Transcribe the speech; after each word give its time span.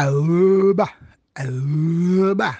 Aoba! 0.00 0.88
Aoba! 1.34 2.56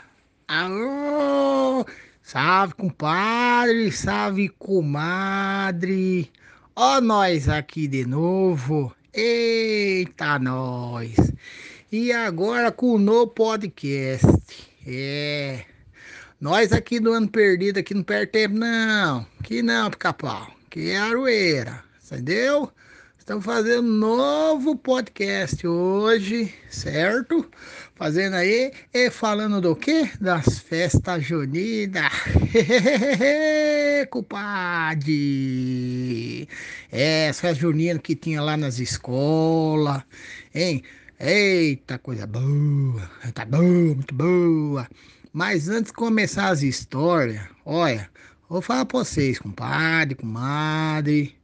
Aô! 0.49 1.87
Salve, 2.21 2.75
compadre! 2.75 3.93
Salve, 3.93 4.49
comadre! 4.59 6.33
Ó 6.75 7.01
nós 7.01 7.49
aqui 7.49 7.87
de 7.87 8.05
novo! 8.05 8.93
Eita, 9.15 10.37
nós! 10.41 11.15
E 11.93 12.11
agora 12.11 12.73
com 12.73 12.95
o 12.95 12.99
novo 12.99 13.29
podcast. 13.29 14.27
É... 14.85 15.65
Nós 16.41 16.73
aqui 16.73 16.99
do 16.99 17.13
ano 17.13 17.29
perdido, 17.29 17.79
aqui 17.79 17.95
não 17.95 18.03
perde 18.03 18.33
tempo 18.33 18.57
não. 18.57 19.25
Que 19.45 19.63
não, 19.63 19.89
pica-pau. 19.91 20.49
Que 20.69 20.91
é 20.91 20.99
aroeira. 20.99 21.85
Entendeu? 22.05 22.73
Estamos 23.29 23.45
fazendo 23.45 23.83
novo 23.83 24.75
podcast 24.75 25.67
hoje, 25.67 26.51
certo? 26.71 27.47
Fazendo 27.95 28.37
aí 28.37 28.73
e 28.91 29.11
falando 29.11 29.61
do 29.61 29.77
que? 29.77 30.11
Das 30.19 30.61
festas 30.61 31.27
juninas. 31.27 32.11
Culpade! 34.11 35.29
É, 36.91 37.27
essas 37.27 37.59
juninas 37.59 38.01
que 38.03 38.17
tinha 38.17 38.41
lá 38.41 38.57
nas 38.57 38.79
escolas, 38.79 40.03
hein? 40.55 40.83
Eita, 41.21 41.99
coisa 41.99 42.27
boa, 42.27 43.11
tá 43.35 43.45
boa, 43.45 43.63
muito 43.63 44.15
boa. 44.15 44.89
Mas 45.35 45.69
antes 45.69 45.93
de 45.93 45.99
começar 45.99 46.49
as 46.49 46.63
histórias, 46.63 47.43
olha, 47.67 48.09
vou 48.49 48.63
falar 48.63 48.87
pra 48.87 49.01
vocês, 49.01 49.39
compadre, 49.39 50.15
comadre, 50.15 51.37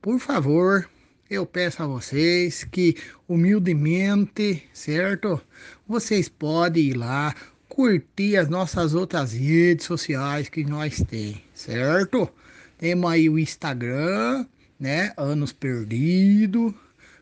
por 0.00 0.20
favor, 0.20 0.88
eu 1.32 1.46
peço 1.46 1.82
a 1.82 1.86
vocês 1.86 2.62
que 2.64 2.94
humildemente, 3.26 4.62
certo? 4.72 5.40
Vocês 5.88 6.28
podem 6.28 6.88
ir 6.88 6.94
lá 6.94 7.34
curtir 7.70 8.36
as 8.36 8.50
nossas 8.50 8.94
outras 8.94 9.32
redes 9.32 9.86
sociais 9.86 10.50
que 10.50 10.62
nós 10.62 11.02
tem, 11.08 11.42
certo? 11.54 12.28
Temos 12.76 13.10
aí 13.10 13.30
o 13.30 13.38
Instagram, 13.38 14.44
né? 14.78 15.12
Anos 15.16 15.52
Perdido. 15.52 16.74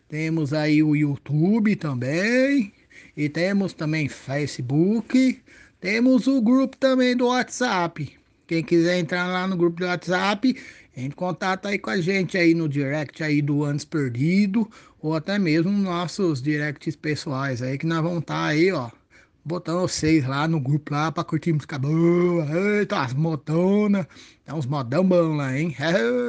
Temos 0.08 0.52
aí 0.52 0.82
o 0.82 0.96
YouTube 0.96 1.76
também. 1.76 2.72
E 3.16 3.28
temos 3.28 3.72
também 3.72 4.08
Facebook. 4.08 5.40
Temos 5.80 6.26
o 6.26 6.42
grupo 6.42 6.76
também 6.76 7.16
do 7.16 7.26
WhatsApp. 7.26 8.18
Quem 8.48 8.64
quiser 8.64 8.98
entrar 8.98 9.28
lá 9.28 9.46
no 9.46 9.56
grupo 9.56 9.78
do 9.78 9.86
WhatsApp, 9.86 10.56
entre 10.96 11.16
contato 11.16 11.66
aí 11.66 11.78
com 11.78 11.90
a 11.90 12.00
gente 12.00 12.36
aí 12.36 12.54
no 12.54 12.68
direct 12.68 13.22
aí 13.22 13.40
do 13.40 13.64
Anos 13.64 13.84
Perdido, 13.84 14.68
ou 15.00 15.14
até 15.14 15.38
mesmo 15.38 15.70
nossos 15.70 16.42
directs 16.42 16.96
pessoais 16.96 17.62
aí, 17.62 17.78
que 17.78 17.86
nós 17.86 18.02
vamos 18.02 18.20
estar 18.20 18.34
tá 18.34 18.46
aí, 18.46 18.70
ó, 18.72 18.90
botando 19.44 19.80
vocês 19.80 20.26
lá 20.26 20.46
no 20.46 20.60
grupo 20.60 20.92
lá 20.92 21.10
pra 21.10 21.24
curtir 21.24 21.52
música 21.52 21.78
boa. 21.78 22.46
Eita, 22.78 23.00
as 23.00 23.14
motonas, 23.14 24.06
tem 24.44 24.54
uns 24.54 24.66
modão 24.66 25.06
bom 25.06 25.36
lá, 25.36 25.56
hein? 25.56 25.74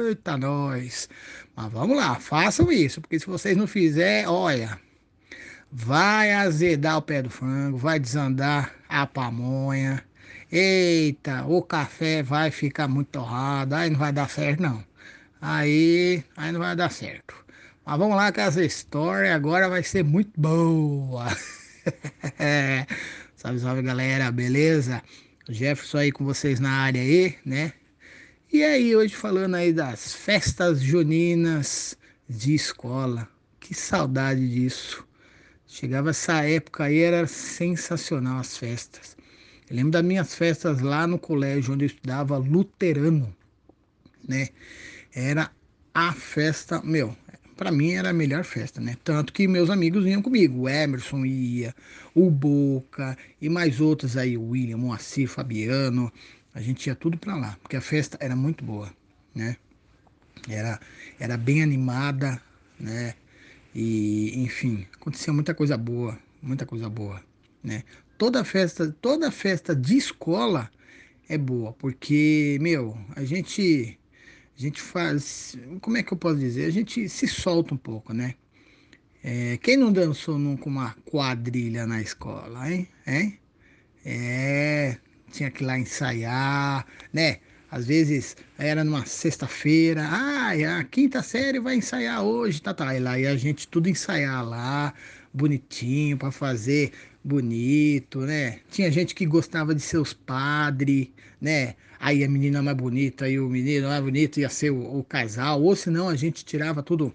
Eita, 0.08 0.36
nós. 0.36 1.08
Mas 1.54 1.72
vamos 1.72 1.96
lá, 1.96 2.14
façam 2.16 2.72
isso, 2.72 3.00
porque 3.00 3.18
se 3.18 3.26
vocês 3.26 3.56
não 3.56 3.66
fizerem, 3.66 4.26
olha, 4.26 4.78
vai 5.70 6.32
azedar 6.32 6.96
o 6.98 7.02
pé 7.02 7.22
do 7.22 7.30
frango, 7.30 7.76
vai 7.76 7.98
desandar 7.98 8.74
a 8.88 9.06
pamonha 9.06 10.02
Eita, 10.52 11.46
o 11.46 11.62
café 11.62 12.22
vai 12.22 12.50
ficar 12.50 12.86
muito 12.86 13.08
torrado, 13.08 13.74
aí 13.74 13.88
não 13.88 13.98
vai 13.98 14.12
dar 14.12 14.28
certo 14.28 14.60
não. 14.60 14.84
Aí, 15.40 16.22
aí 16.36 16.52
não 16.52 16.60
vai 16.60 16.76
dar 16.76 16.90
certo. 16.92 17.34
Mas 17.86 17.98
vamos 17.98 18.16
lá 18.16 18.30
que 18.30 18.40
essa 18.40 18.62
história 18.62 19.34
agora 19.34 19.68
vai 19.70 19.82
ser 19.82 20.04
muito 20.04 20.38
boa. 20.38 21.26
salve, 23.34 23.60
salve 23.60 23.82
galera, 23.82 24.30
beleza? 24.30 25.02
Jefferson 25.48 25.98
aí 25.98 26.12
com 26.12 26.24
vocês 26.24 26.60
na 26.60 26.70
área 26.70 27.00
aí, 27.00 27.38
né? 27.46 27.72
E 28.52 28.62
aí, 28.62 28.94
hoje 28.94 29.16
falando 29.16 29.54
aí 29.54 29.72
das 29.72 30.14
festas 30.14 30.82
juninas 30.82 31.96
de 32.28 32.54
escola. 32.54 33.26
Que 33.58 33.74
saudade 33.74 34.46
disso. 34.46 35.06
Chegava 35.66 36.10
essa 36.10 36.44
época 36.44 36.84
aí, 36.84 36.98
era 36.98 37.26
sensacional 37.26 38.38
as 38.38 38.58
festas. 38.58 39.16
Eu 39.72 39.76
lembro 39.76 39.92
das 39.92 40.04
minhas 40.04 40.34
festas 40.34 40.82
lá 40.82 41.06
no 41.06 41.18
colégio 41.18 41.72
onde 41.72 41.84
eu 41.84 41.86
estudava 41.86 42.36
luterano, 42.36 43.34
né? 44.28 44.50
Era 45.14 45.50
a 45.94 46.12
festa, 46.12 46.82
meu, 46.82 47.16
para 47.56 47.72
mim 47.72 47.92
era 47.92 48.10
a 48.10 48.12
melhor 48.12 48.44
festa, 48.44 48.82
né? 48.82 48.98
Tanto 49.02 49.32
que 49.32 49.48
meus 49.48 49.70
amigos 49.70 50.04
iam 50.04 50.20
comigo, 50.20 50.60
o 50.60 50.68
Emerson 50.68 51.24
ia, 51.24 51.74
o 52.14 52.30
Boca 52.30 53.16
e 53.40 53.48
mais 53.48 53.80
outros 53.80 54.14
aí, 54.14 54.36
o 54.36 54.50
William, 54.50 54.76
Moacir, 54.76 55.26
Fabiano, 55.26 56.12
a 56.54 56.60
gente 56.60 56.88
ia 56.88 56.94
tudo 56.94 57.16
para 57.16 57.34
lá, 57.34 57.56
porque 57.62 57.76
a 57.76 57.80
festa 57.80 58.18
era 58.20 58.36
muito 58.36 58.62
boa, 58.62 58.92
né? 59.34 59.56
Era, 60.50 60.78
era 61.18 61.38
bem 61.38 61.62
animada, 61.62 62.38
né? 62.78 63.14
E, 63.74 64.38
enfim, 64.42 64.86
acontecia 64.92 65.32
muita 65.32 65.54
coisa 65.54 65.78
boa, 65.78 66.18
muita 66.42 66.66
coisa 66.66 66.90
boa, 66.90 67.22
né? 67.64 67.84
Toda 68.22 68.44
festa, 68.44 68.88
toda 69.00 69.32
festa 69.32 69.74
de 69.74 69.96
escola 69.96 70.70
é 71.28 71.36
boa, 71.36 71.72
porque, 71.72 72.56
meu, 72.60 72.96
a 73.16 73.24
gente 73.24 73.98
a 74.56 74.60
gente 74.60 74.80
faz, 74.80 75.58
como 75.80 75.96
é 75.96 76.04
que 76.04 76.12
eu 76.12 76.16
posso 76.16 76.38
dizer? 76.38 76.66
A 76.66 76.70
gente 76.70 77.08
se 77.08 77.26
solta 77.26 77.74
um 77.74 77.76
pouco, 77.76 78.12
né? 78.12 78.36
É, 79.24 79.56
quem 79.56 79.76
não 79.76 79.92
dançou 79.92 80.38
nunca 80.38 80.68
uma 80.68 80.94
quadrilha 81.04 81.84
na 81.84 82.00
escola, 82.00 82.70
hein? 82.70 82.86
hein? 83.08 83.40
É, 84.04 84.98
tinha 85.32 85.50
que 85.50 85.64
ir 85.64 85.66
lá 85.66 85.76
ensaiar, 85.76 86.86
né? 87.12 87.40
Às 87.72 87.86
vezes 87.86 88.36
era 88.56 88.84
numa 88.84 89.04
sexta-feira, 89.04 90.06
ah, 90.08 90.78
a 90.78 90.84
quinta 90.84 91.22
série 91.24 91.58
vai 91.58 91.74
ensaiar 91.74 92.22
hoje, 92.22 92.62
tá, 92.62 92.72
tá. 92.72 92.94
E 92.94 93.00
lá 93.00 93.18
e 93.18 93.26
a 93.26 93.36
gente 93.36 93.66
tudo 93.66 93.88
ensaiar 93.88 94.48
lá, 94.48 94.94
bonitinho, 95.34 96.16
para 96.16 96.30
fazer 96.30 96.92
bonito, 97.24 98.20
né? 98.20 98.60
Tinha 98.70 98.90
gente 98.90 99.14
que 99.14 99.24
gostava 99.26 99.74
de 99.74 99.80
seus 99.80 100.12
padres, 100.12 101.08
né? 101.40 101.74
Aí 101.98 102.24
a 102.24 102.28
menina 102.28 102.62
mais 102.62 102.76
bonita 102.76 103.28
e 103.28 103.38
o 103.38 103.48
menino 103.48 103.88
mais 103.88 104.02
bonito 104.02 104.40
ia 104.40 104.48
ser 104.48 104.70
o, 104.70 104.98
o 104.98 105.04
casal, 105.04 105.62
ou 105.62 105.76
senão 105.76 106.08
a 106.08 106.16
gente 106.16 106.44
tirava 106.44 106.82
tudo, 106.82 107.14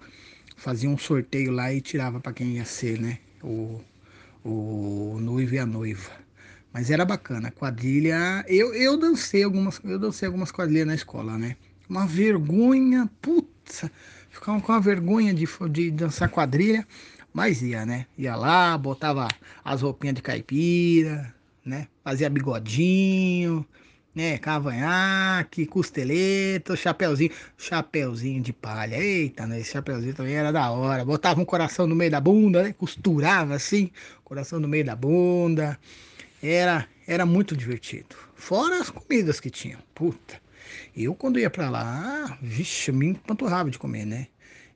fazia 0.55 0.89
um 0.89 0.97
sorteio 0.97 1.51
lá 1.51 1.73
e 1.73 1.81
tirava 1.81 2.19
para 2.19 2.31
quem 2.33 2.55
ia 2.55 2.65
ser, 2.65 2.99
né? 2.99 3.19
O, 3.43 3.81
o 4.43 5.17
noivo 5.19 5.55
e 5.55 5.59
a 5.59 5.65
noiva. 5.65 6.09
Mas 6.71 6.89
era 6.89 7.03
bacana, 7.03 7.51
quadrilha. 7.51 8.45
Eu, 8.47 8.73
eu 8.73 8.97
dancei 8.97 9.43
algumas, 9.43 9.79
eu 9.83 9.99
dancei 9.99 10.27
algumas 10.27 10.51
quadrilhas 10.51 10.87
na 10.87 10.95
escola, 10.95 11.37
né? 11.37 11.55
Uma 11.89 12.05
vergonha, 12.05 13.09
putz, 13.21 13.89
ficava 14.29 14.61
com 14.61 14.71
uma 14.71 14.81
vergonha 14.81 15.33
de, 15.33 15.47
de 15.69 15.91
dançar 15.91 16.29
quadrilha. 16.29 16.87
Mas 17.37 17.61
ia, 17.61 17.85
né? 17.85 18.07
Ia 18.17 18.35
lá, 18.35 18.75
botava 18.75 19.27
as 19.63 19.83
roupinhas 19.83 20.15
de 20.15 20.23
caipira, 20.23 21.31
né? 21.63 21.87
Fazia 22.03 22.31
bigodinho, 22.31 23.63
né? 24.15 24.39
Cavanhaque, 24.39 25.67
costeleta, 25.67 26.75
chapeuzinho, 26.75 27.29
chapeuzinho 27.55 28.41
de 28.41 28.51
palha. 28.51 28.97
Eita, 28.97 29.45
né? 29.45 29.59
Esse 29.59 29.73
chapeuzinho 29.73 30.15
também 30.15 30.33
era 30.33 30.51
da 30.51 30.71
hora. 30.71 31.05
Botava 31.05 31.39
um 31.39 31.45
coração 31.45 31.85
no 31.85 31.95
meio 31.95 32.09
da 32.09 32.19
bunda, 32.19 32.63
né? 32.63 32.73
Costurava 32.73 33.53
assim, 33.53 33.91
coração 34.23 34.59
no 34.59 34.67
meio 34.67 34.85
da 34.85 34.95
bunda. 34.95 35.77
Era, 36.41 36.87
era 37.07 37.23
muito 37.23 37.55
divertido. 37.55 38.15
Fora 38.33 38.81
as 38.81 38.89
comidas 38.89 39.39
que 39.39 39.51
tinham. 39.51 39.79
Puta. 39.93 40.41
Eu 40.95 41.13
quando 41.13 41.37
ia 41.37 41.51
pra 41.51 41.69
lá, 41.69 42.35
vixe, 42.41 42.89
eu 42.89 42.95
me 42.95 43.09
empanturrava 43.09 43.69
de 43.69 43.77
comer, 43.77 44.05
né? 44.07 44.25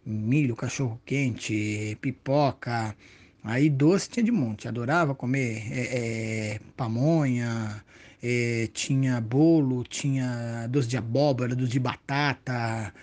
Milho, 0.06 0.56
cachorro 0.56 1.00
quente, 1.06 1.98
pipoca. 2.02 2.96
Aí 3.44 3.70
doce 3.70 4.10
tinha 4.10 4.24
de 4.24 4.32
monte, 4.32 4.68
adorava 4.68 5.16
comer 5.16 5.64
é, 5.72 6.56
é, 6.56 6.60
pamonha, 6.78 7.84
é, 8.22 8.70
tinha 8.74 9.20
bolo, 9.20 9.84
tinha 9.84 10.68
doce 10.70 10.88
de 10.88 10.98
abóbora, 10.98 11.56
doce 11.56 11.72
de 11.72 11.80
batata, 11.80 12.94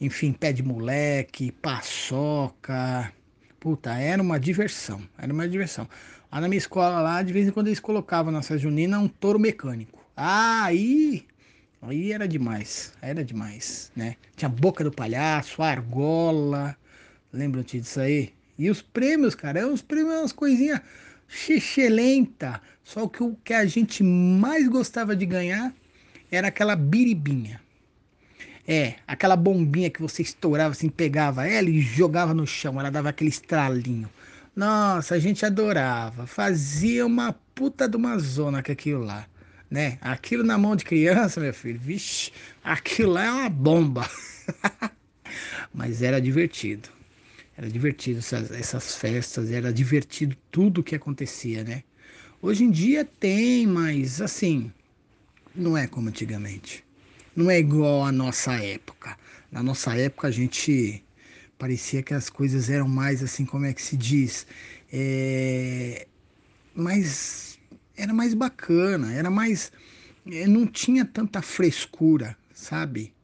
enfim, 0.00 0.32
pé 0.32 0.52
de 0.52 0.62
moleque, 0.62 1.50
paçoca. 1.50 3.10
Puta, 3.58 3.94
era 3.94 4.22
uma 4.22 4.38
diversão, 4.38 5.02
era 5.18 5.32
uma 5.32 5.48
diversão. 5.48 5.88
Lá 6.30 6.40
na 6.40 6.48
minha 6.48 6.58
escola, 6.58 7.00
lá, 7.00 7.22
de 7.22 7.32
vez 7.32 7.48
em 7.48 7.50
quando 7.50 7.68
eles 7.68 7.80
colocavam 7.80 8.30
na 8.30 8.42
festa 8.42 8.58
junina 8.58 8.98
um 8.98 9.08
touro 9.08 9.38
mecânico. 9.38 10.04
Ah, 10.14 10.64
aí 10.64 11.26
Aí 11.86 12.12
era 12.12 12.26
demais, 12.26 12.92
era 13.00 13.24
demais, 13.24 13.92
né? 13.94 14.16
Tinha 14.34 14.48
boca 14.48 14.82
do 14.82 14.90
palhaço, 14.90 15.62
argola, 15.62 16.76
lembram-te 17.32 17.78
disso 17.78 18.00
aí? 18.00 18.32
E 18.58 18.68
os 18.68 18.82
prêmios, 18.82 19.36
cara, 19.36 19.68
os 19.68 19.82
prêmios 19.82 20.18
umas 20.18 20.32
coisinhas 20.32 20.80
xixelenta. 21.28 22.60
Só 22.82 23.06
que 23.06 23.22
o 23.22 23.36
que 23.44 23.52
a 23.52 23.64
gente 23.66 24.02
mais 24.02 24.66
gostava 24.68 25.14
de 25.14 25.24
ganhar 25.26 25.72
era 26.28 26.48
aquela 26.48 26.74
biribinha. 26.74 27.60
É, 28.66 28.96
aquela 29.06 29.36
bombinha 29.36 29.88
que 29.88 30.02
você 30.02 30.22
estourava 30.22 30.72
assim, 30.72 30.88
pegava 30.88 31.46
ela 31.46 31.70
e 31.70 31.80
jogava 31.80 32.34
no 32.34 32.46
chão, 32.46 32.80
ela 32.80 32.90
dava 32.90 33.10
aquele 33.10 33.30
estralinho. 33.30 34.10
Nossa, 34.56 35.14
a 35.14 35.18
gente 35.20 35.46
adorava. 35.46 36.26
Fazia 36.26 37.06
uma 37.06 37.32
puta 37.54 37.88
de 37.88 37.96
uma 37.96 38.18
zona 38.18 38.60
com 38.60 38.72
aquilo 38.72 39.04
lá, 39.04 39.28
né? 39.70 39.98
Aquilo 40.00 40.42
na 40.44 40.58
mão 40.58 40.76
de 40.76 40.84
criança, 40.84 41.40
meu 41.40 41.52
filho, 41.54 41.78
vixe, 41.78 42.32
aquilo 42.62 43.12
lá 43.12 43.24
é 43.24 43.30
uma 43.30 43.48
bomba. 43.48 44.08
Mas 45.74 46.02
era 46.02 46.20
divertido. 46.20 46.88
Era 47.56 47.68
divertido 47.70 48.18
essas, 48.18 48.50
essas 48.50 48.96
festas, 48.96 49.50
era 49.50 49.72
divertido 49.72 50.36
tudo 50.50 50.82
que 50.82 50.94
acontecia, 50.94 51.64
né? 51.64 51.82
Hoje 52.42 52.64
em 52.64 52.70
dia 52.70 53.04
tem, 53.04 53.66
mas 53.66 54.20
assim, 54.20 54.70
não 55.54 55.76
é 55.76 55.86
como 55.86 56.10
antigamente. 56.10 56.84
Não 57.34 57.50
é 57.50 57.58
igual 57.58 58.04
à 58.04 58.12
nossa 58.12 58.52
época. 58.62 59.16
Na 59.50 59.62
nossa 59.62 59.94
época 59.96 60.28
a 60.28 60.30
gente 60.30 61.02
parecia 61.58 62.02
que 62.02 62.12
as 62.14 62.28
coisas 62.28 62.68
eram 62.68 62.86
mais 62.88 63.22
assim, 63.22 63.44
como 63.46 63.64
é 63.64 63.72
que 63.72 63.82
se 63.82 63.96
diz? 63.96 64.46
É, 64.92 66.06
mais, 66.74 67.55
era 67.96 68.12
mais 68.12 68.34
bacana, 68.34 69.12
era 69.12 69.30
mais. 69.30 69.72
É, 70.26 70.46
não 70.46 70.66
tinha 70.66 71.04
tanta 71.04 71.40
frescura, 71.42 72.36
sabe? 72.52 73.14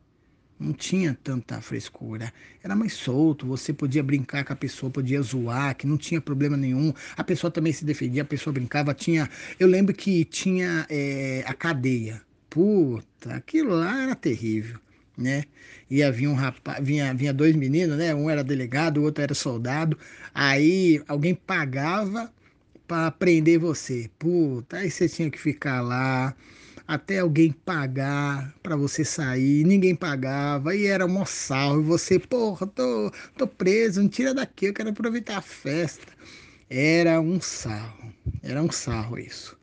Não 0.58 0.72
tinha 0.72 1.18
tanta 1.22 1.60
frescura. 1.60 2.32
Era 2.62 2.76
mais 2.76 2.92
solto, 2.92 3.46
você 3.46 3.72
podia 3.72 4.02
brincar 4.02 4.44
com 4.44 4.52
a 4.52 4.56
pessoa, 4.56 4.90
podia 4.90 5.20
zoar, 5.20 5.76
que 5.76 5.86
não 5.86 5.96
tinha 5.98 6.20
problema 6.20 6.56
nenhum. 6.56 6.92
A 7.16 7.24
pessoa 7.24 7.50
também 7.50 7.72
se 7.72 7.84
defendia, 7.84 8.22
a 8.22 8.24
pessoa 8.24 8.52
brincava. 8.54 8.94
Tinha. 8.94 9.28
Eu 9.58 9.68
lembro 9.68 9.94
que 9.94 10.24
tinha 10.24 10.86
é, 10.88 11.44
a 11.46 11.54
cadeia. 11.54 12.22
Puta, 12.48 13.34
aquilo 13.34 13.74
lá 13.74 14.02
era 14.02 14.14
terrível 14.14 14.78
né? 15.16 15.44
E 15.90 16.02
havia 16.02 16.28
um 16.30 16.34
rapaz, 16.34 16.84
vinha, 16.84 17.12
vinha 17.14 17.32
dois 17.32 17.54
meninos, 17.54 17.96
né? 17.96 18.14
Um 18.14 18.30
era 18.30 18.42
delegado, 18.42 18.98
o 18.98 19.04
outro 19.04 19.22
era 19.22 19.34
soldado. 19.34 19.98
Aí 20.34 21.02
alguém 21.06 21.34
pagava 21.34 22.32
para 22.86 23.10
prender 23.10 23.58
você. 23.58 24.10
Puta, 24.18 24.78
aí 24.78 24.90
você 24.90 25.08
tinha 25.08 25.30
que 25.30 25.38
ficar 25.38 25.80
lá 25.80 26.34
até 26.86 27.20
alguém 27.20 27.52
pagar 27.52 28.54
para 28.62 28.76
você 28.76 29.04
sair. 29.04 29.64
Ninguém 29.64 29.94
pagava 29.94 30.74
e 30.74 30.86
era 30.86 31.06
um 31.06 31.24
salvo. 31.24 31.80
E 31.80 31.84
você, 31.84 32.18
porra, 32.18 32.66
tô, 32.66 33.10
tô 33.36 33.46
preso, 33.46 34.02
não 34.02 34.08
tira 34.08 34.34
daqui, 34.34 34.66
eu 34.66 34.74
quero 34.74 34.90
aproveitar 34.90 35.38
a 35.38 35.42
festa. 35.42 36.12
Era 36.68 37.20
um 37.20 37.40
sarro, 37.40 38.12
era 38.42 38.62
um 38.62 38.70
sarro 38.70 39.18
isso. 39.18 39.56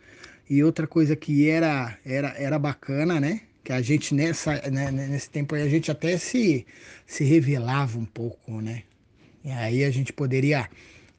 E 0.50 0.64
outra 0.64 0.88
coisa 0.88 1.16
que 1.16 1.50
era, 1.50 1.98
era, 2.06 2.30
era 2.38 2.58
bacana, 2.58 3.20
né? 3.20 3.42
que 3.70 3.74
a 3.74 3.82
gente 3.84 4.16
nessa 4.16 4.56
né, 4.72 4.90
nesse 4.90 5.30
tempo 5.30 5.54
aí 5.54 5.62
a 5.62 5.70
gente 5.70 5.92
até 5.92 6.18
se 6.18 6.66
se 7.06 7.24
revelava 7.24 8.00
um 8.00 8.06
pouco, 8.06 8.60
né? 8.62 8.82
E 9.44 9.52
aí 9.52 9.84
a 9.84 9.92
gente 9.92 10.12
poderia 10.12 10.68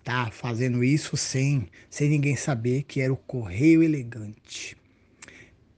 tá 0.05 0.31
fazendo 0.31 0.82
isso 0.82 1.17
sem 1.17 1.69
sem 1.88 2.08
ninguém 2.08 2.37
saber 2.37 2.85
que 2.85 3.00
era 3.00 3.12
o 3.12 3.17
correio 3.17 3.82
elegante. 3.82 4.76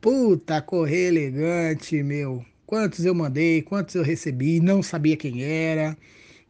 Puta, 0.01 0.61
correio 0.61 1.09
elegante, 1.09 2.03
meu. 2.03 2.45
Quantos 2.67 3.05
eu 3.05 3.15
mandei, 3.15 3.63
quantos 3.63 3.95
eu 3.95 4.03
recebi, 4.03 4.61
não 4.61 4.83
sabia 4.83 5.17
quem 5.17 5.45
era, 5.45 5.97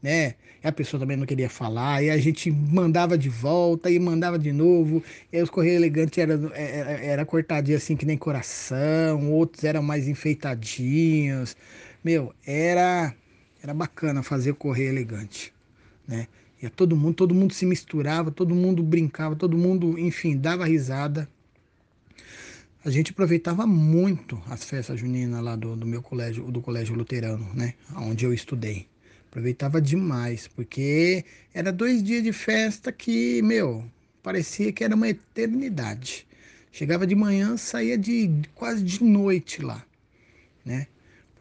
né? 0.03 0.35
E 0.63 0.69
a 0.69 0.73
pessoa 0.73 1.01
também 1.01 1.17
não 1.17 1.27
queria 1.27 1.51
falar, 1.51 2.03
e 2.03 2.11
a 2.11 2.17
gente 2.19 2.51
mandava 2.51 3.19
de 3.19 3.29
volta 3.29 3.91
e 3.91 3.99
mandava 3.99 4.39
de 4.39 4.53
novo. 4.53 5.03
E 5.33 5.43
os 5.43 5.51
Correios 5.51 5.77
Elegantes 5.77 6.19
era, 6.19 6.35
era, 6.55 6.91
era 7.05 7.27
cortadinho 7.27 7.77
assim 7.77 7.97
que 7.97 8.07
nem 8.07 8.17
coração, 8.17 9.33
outros 9.33 9.65
eram 9.65 9.83
mais 9.83 10.07
enfeitadinhos. 10.09 11.57
Meu, 12.05 12.33
era, 12.47 13.15
era 13.63 13.75
bacana 13.75 14.23
fazer 14.23 14.53
o 14.53 14.57
Correio 14.57 14.91
Elegante, 14.91 15.53
né? 16.07 16.29
Todo 16.71 16.97
mundo, 16.97 17.15
todo 17.15 17.35
mundo 17.35 17.53
se 17.53 17.67
misturava, 17.67 18.31
todo 18.31 18.55
mundo 18.55 18.83
brincava, 18.83 19.35
todo 19.35 19.59
mundo, 19.59 19.99
enfim, 19.99 20.37
dava 20.37 20.65
risada. 20.65 21.29
A 22.85 22.91
gente 22.91 23.13
aproveitava 23.13 23.67
muito 23.67 24.41
as 24.49 24.65
festas 24.65 24.99
juninas 24.99 25.43
lá 25.43 25.55
do, 25.55 25.77
do 25.77 25.87
meu 25.87 26.03
colégio, 26.03 26.51
do 26.51 26.61
colégio 26.61 26.95
luterano, 26.95 27.49
né? 27.55 27.75
Onde 27.97 28.25
eu 28.25 28.33
estudei. 28.33 28.87
Aproveitava 29.31 29.81
demais, 29.81 30.49
porque 30.49 31.25
era 31.55 31.73
dois 31.73 32.03
dias 32.03 32.23
de 32.23 32.33
festa 32.33 32.93
que, 32.93 33.41
meu, 33.43 33.85
parecia 34.23 34.73
que 34.73 34.85
era 34.85 34.95
uma 34.95 35.09
eternidade. 35.09 36.27
Chegava 36.71 37.07
de 37.07 37.15
manhã, 37.15 37.57
saía 37.57 37.97
de 37.97 38.31
quase 38.55 38.83
de 38.83 39.03
noite 39.03 39.63
lá, 39.63 39.85
né? 40.65 40.87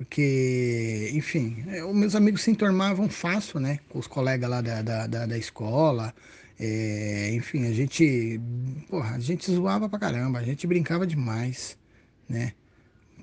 Porque, 0.01 1.11
enfim, 1.13 1.63
é, 1.67 1.83
os 1.83 1.95
meus 1.95 2.15
amigos 2.15 2.41
se 2.41 2.49
entormavam 2.49 3.07
fácil, 3.07 3.59
né? 3.59 3.79
Com 3.87 3.99
os 3.99 4.07
colegas 4.07 4.49
lá 4.49 4.59
da, 4.59 4.81
da, 4.81 5.05
da, 5.05 5.25
da 5.27 5.37
escola. 5.37 6.11
É, 6.59 7.31
enfim, 7.35 7.67
a 7.67 7.71
gente, 7.71 8.41
porra, 8.89 9.15
a 9.15 9.19
gente 9.19 9.51
zoava 9.51 9.87
pra 9.87 9.99
caramba, 9.99 10.39
a 10.39 10.43
gente 10.43 10.65
brincava 10.65 11.05
demais, 11.05 11.77
né? 12.27 12.53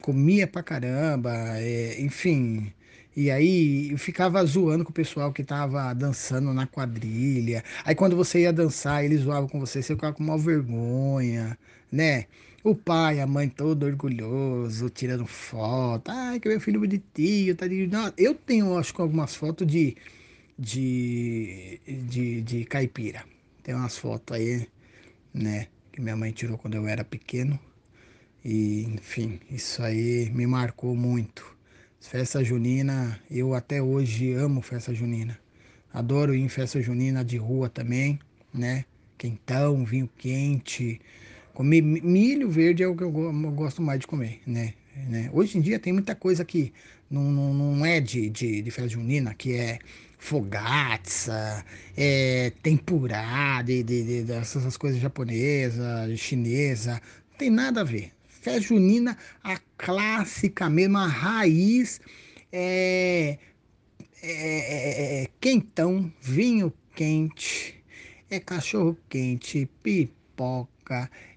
Comia 0.00 0.46
pra 0.46 0.62
caramba, 0.62 1.32
é, 1.58 2.00
enfim, 2.00 2.72
e 3.16 3.30
aí 3.32 3.90
eu 3.90 3.98
ficava 3.98 4.44
zoando 4.44 4.84
com 4.84 4.90
o 4.90 4.94
pessoal 4.94 5.32
que 5.32 5.42
tava 5.42 5.92
dançando 5.94 6.54
na 6.54 6.66
quadrilha. 6.66 7.64
Aí 7.84 7.94
quando 7.94 8.14
você 8.16 8.42
ia 8.42 8.52
dançar, 8.52 9.04
eles 9.04 9.22
zoavam 9.22 9.48
com 9.48 9.58
você, 9.58 9.82
você 9.82 9.94
ficava 9.94 10.14
com 10.14 10.22
uma 10.22 10.38
vergonha, 10.38 11.58
né? 11.90 12.26
O 12.64 12.74
pai, 12.74 13.20
a 13.20 13.26
mãe 13.26 13.48
todo 13.48 13.84
orgulhoso, 13.86 14.90
tirando 14.90 15.26
foto. 15.26 16.10
Ai, 16.10 16.40
que 16.40 16.48
meu 16.48 16.60
filho 16.60 16.80
bonitinho, 16.80 17.54
tá 17.56 17.66
de... 17.66 17.88
Eu 18.16 18.34
tenho, 18.34 18.76
acho 18.76 18.92
que 18.94 19.00
algumas 19.00 19.34
fotos 19.34 19.66
de, 19.66 19.96
de, 20.58 21.80
de, 21.86 22.42
de 22.42 22.64
caipira. 22.64 23.24
Tem 23.62 23.74
umas 23.74 23.96
fotos 23.96 24.36
aí, 24.36 24.68
né? 25.34 25.68
Que 25.92 26.00
minha 26.00 26.16
mãe 26.16 26.32
tirou 26.32 26.58
quando 26.58 26.74
eu 26.74 26.88
era 26.88 27.04
pequeno. 27.04 27.58
E, 28.44 28.84
enfim, 28.84 29.40
isso 29.50 29.82
aí 29.82 30.30
me 30.30 30.46
marcou 30.46 30.96
muito. 30.96 31.56
Festa 32.00 32.42
junina, 32.44 33.20
eu 33.30 33.54
até 33.54 33.82
hoje 33.82 34.32
amo 34.32 34.62
festa 34.62 34.94
junina. 34.94 35.38
Adoro 35.92 36.34
ir 36.34 36.40
em 36.40 36.48
festa 36.48 36.80
junina 36.80 37.24
de 37.24 37.36
rua 37.36 37.68
também, 37.68 38.18
né? 38.52 38.84
Quentão, 39.16 39.84
vinho 39.84 40.08
quente. 40.16 41.00
Comer 41.58 41.82
milho 41.82 42.48
verde 42.48 42.84
é 42.84 42.86
o 42.86 42.94
que 42.94 43.02
eu 43.02 43.10
gosto 43.10 43.82
mais 43.82 43.98
de 43.98 44.06
comer, 44.06 44.40
né? 44.46 44.74
né? 45.08 45.28
Hoje 45.32 45.58
em 45.58 45.60
dia 45.60 45.76
tem 45.76 45.92
muita 45.92 46.14
coisa 46.14 46.44
que 46.44 46.72
não, 47.10 47.24
não, 47.32 47.52
não 47.52 47.84
é 47.84 48.00
de, 48.00 48.30
de, 48.30 48.62
de 48.62 48.70
festa 48.70 48.88
junina, 48.88 49.34
que 49.34 49.54
é 49.54 49.80
fogatsa, 50.18 51.64
é 51.96 52.52
tempurá, 52.62 53.60
de, 53.62 53.82
de, 53.82 54.04
de, 54.04 54.22
dessas 54.22 54.76
coisas 54.76 55.00
japonesas, 55.00 56.16
chinesa, 56.20 57.02
não 57.32 57.38
tem 57.38 57.50
nada 57.50 57.80
a 57.80 57.84
ver 57.84 58.12
festa 58.40 58.60
junina, 58.60 59.18
a 59.42 59.58
clássica 59.76 60.70
mesmo, 60.70 60.98
a 60.98 61.08
raiz, 61.08 62.00
é, 62.52 63.36
é, 64.22 64.30
é, 64.30 65.22
é 65.24 65.28
quentão, 65.40 66.08
vinho 66.20 66.72
quente, 66.94 67.82
é 68.30 68.38
cachorro 68.38 68.96
quente, 69.08 69.68
pipoca, 69.82 70.77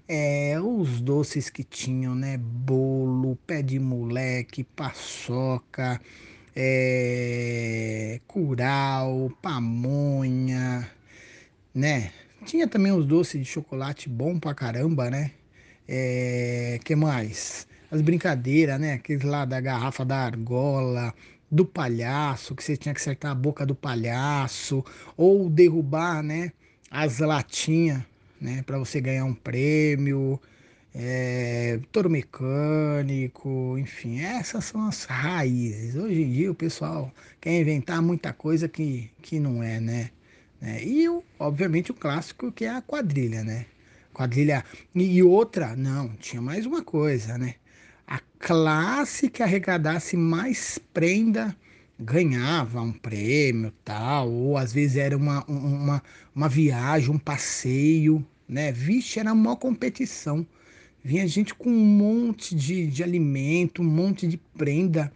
é, 0.08 0.60
os 0.60 1.00
doces 1.00 1.48
que 1.50 1.64
tinham, 1.64 2.14
né? 2.14 2.36
Bolo, 2.38 3.36
pé 3.46 3.62
de 3.62 3.78
moleque, 3.78 4.64
paçoca, 4.64 6.00
é, 6.54 8.20
curau, 8.26 9.30
pamonha, 9.40 10.90
né? 11.74 12.12
Tinha 12.44 12.66
também 12.68 12.92
os 12.92 13.06
doces 13.06 13.40
de 13.40 13.46
chocolate 13.46 14.08
bom 14.08 14.38
pra 14.38 14.54
caramba, 14.54 15.08
né? 15.10 15.30
É, 15.88 16.78
que 16.84 16.94
mais? 16.96 17.66
As 17.90 18.00
brincadeiras, 18.00 18.80
né? 18.80 18.94
Aqueles 18.94 19.22
lá 19.22 19.44
da 19.44 19.60
garrafa 19.60 20.04
da 20.04 20.16
argola, 20.18 21.14
do 21.50 21.64
palhaço, 21.66 22.54
que 22.54 22.64
você 22.64 22.76
tinha 22.76 22.94
que 22.94 23.00
acertar 23.00 23.30
a 23.32 23.34
boca 23.34 23.66
do 23.66 23.74
palhaço, 23.74 24.84
ou 25.16 25.50
derrubar, 25.50 26.22
né? 26.22 26.52
As 26.90 27.18
latinhas, 27.18 28.02
né? 28.42 28.62
Para 28.62 28.78
você 28.78 29.00
ganhar 29.00 29.24
um 29.24 29.34
prêmio. 29.34 30.40
É, 30.94 31.80
touro 31.90 32.10
mecânico, 32.10 33.78
enfim, 33.78 34.20
essas 34.20 34.66
são 34.66 34.86
as 34.88 35.04
raízes. 35.04 35.96
Hoje 35.96 36.22
em 36.22 36.30
dia 36.30 36.50
o 36.50 36.54
pessoal 36.54 37.10
quer 37.40 37.58
inventar 37.58 38.02
muita 38.02 38.32
coisa 38.34 38.68
que, 38.68 39.10
que 39.22 39.40
não 39.40 39.62
é, 39.62 39.80
né? 39.80 40.10
É, 40.60 40.84
e, 40.84 41.06
obviamente, 41.38 41.90
o 41.90 41.94
clássico 41.94 42.52
que 42.52 42.66
é 42.66 42.70
a 42.70 42.82
quadrilha, 42.82 43.42
né? 43.42 43.66
quadrilha. 44.12 44.64
E 44.94 45.22
outra, 45.22 45.74
não, 45.76 46.10
tinha 46.16 46.40
mais 46.40 46.66
uma 46.66 46.82
coisa, 46.82 47.38
né? 47.38 47.54
A 48.06 48.20
classe 48.38 49.28
que 49.30 49.42
arrecadasse 49.42 50.16
mais 50.16 50.78
prenda 50.92 51.56
ganhava 51.98 52.80
um 52.80 52.92
prêmio 52.92 53.72
tal, 53.84 54.30
ou 54.30 54.56
às 54.56 54.72
vezes 54.72 54.96
era 54.96 55.16
uma, 55.16 55.44
uma, 55.46 56.02
uma 56.34 56.48
viagem, 56.48 57.10
um 57.10 57.18
passeio, 57.18 58.24
né? 58.48 58.72
Vixe, 58.72 59.20
era 59.20 59.32
uma 59.32 59.56
competição. 59.56 60.46
Vinha 61.04 61.26
gente 61.26 61.54
com 61.54 61.70
um 61.70 61.84
monte 61.84 62.54
de, 62.54 62.86
de 62.86 63.02
alimento, 63.02 63.82
um 63.82 63.84
monte 63.84 64.26
de 64.26 64.36
prenda. 64.36 65.12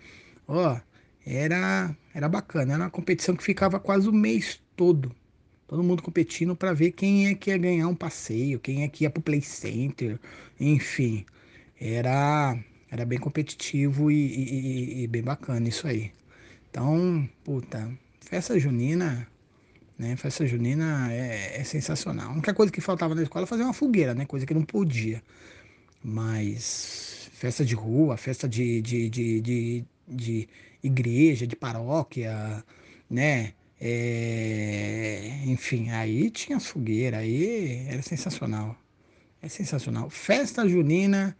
Ó, 0.48 0.78
era, 1.24 1.96
era 2.14 2.28
bacana, 2.28 2.74
era 2.74 2.84
uma 2.84 2.90
competição 2.90 3.36
que 3.36 3.44
ficava 3.44 3.78
quase 3.78 4.08
o 4.08 4.12
mês 4.12 4.60
todo, 4.76 5.14
Todo 5.66 5.82
mundo 5.82 6.00
competindo 6.02 6.54
para 6.54 6.72
ver 6.72 6.92
quem 6.92 7.26
é 7.26 7.34
que 7.34 7.50
ia 7.50 7.58
ganhar 7.58 7.88
um 7.88 7.94
passeio, 7.94 8.60
quem 8.60 8.84
é 8.84 8.88
que 8.88 9.02
ia 9.02 9.10
pro 9.10 9.20
play 9.20 9.42
center, 9.42 10.18
enfim. 10.60 11.26
Era, 11.80 12.56
era 12.88 13.04
bem 13.04 13.18
competitivo 13.18 14.10
e, 14.10 14.14
e, 14.14 15.02
e 15.02 15.06
bem 15.08 15.22
bacana 15.22 15.68
isso 15.68 15.88
aí. 15.88 16.12
Então, 16.70 17.28
puta, 17.42 17.90
festa 18.20 18.58
junina, 18.60 19.26
né? 19.98 20.16
Festa 20.16 20.46
junina 20.46 21.12
é, 21.12 21.60
é, 21.60 21.64
sensacional. 21.64 22.30
A 22.30 22.32
única 22.32 22.54
coisa 22.54 22.72
que 22.72 22.80
faltava 22.80 23.14
na 23.14 23.22
escola 23.22 23.44
é 23.44 23.46
fazer 23.46 23.62
uma 23.62 23.72
fogueira, 23.72 24.14
né? 24.14 24.26
Coisa 24.26 24.46
que 24.46 24.54
não 24.54 24.62
podia. 24.62 25.22
Mas 26.02 27.30
festa 27.32 27.64
de 27.64 27.74
rua, 27.74 28.16
festa 28.16 28.48
de, 28.48 28.80
de, 28.82 29.08
de, 29.10 29.40
de, 29.40 29.84
de 30.08 30.48
igreja, 30.82 31.46
de 31.46 31.56
paróquia, 31.56 32.64
né? 33.10 33.54
É, 33.80 35.42
enfim, 35.46 35.90
aí 35.90 36.30
tinha 36.30 36.56
as 36.56 36.66
fogueiras, 36.66 37.20
aí 37.20 37.86
era 37.88 38.02
sensacional. 38.02 38.76
É 39.42 39.48
sensacional. 39.48 40.08
Festa 40.10 40.66
junina 40.68 41.36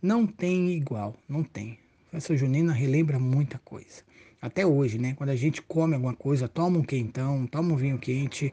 não 0.00 0.26
tem 0.26 0.70
igual, 0.72 1.16
não 1.28 1.42
tem. 1.42 1.78
Festa 2.10 2.36
junina 2.36 2.72
relembra 2.72 3.18
muita 3.18 3.58
coisa. 3.58 4.02
Até 4.40 4.66
hoje, 4.66 4.98
né? 4.98 5.14
Quando 5.16 5.30
a 5.30 5.36
gente 5.36 5.60
come 5.60 5.94
alguma 5.94 6.14
coisa, 6.14 6.48
toma 6.48 6.78
um 6.78 6.82
quentão, 6.82 7.46
toma 7.46 7.74
um 7.74 7.76
vinho 7.76 7.98
quente, 7.98 8.52